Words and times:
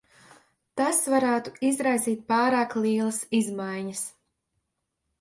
Tas 0.79 1.01
varētu 1.15 1.53
izraisīt 1.69 2.25
pārāk 2.33 2.77
lielas 2.81 3.23
izmaiņas. 3.43 4.07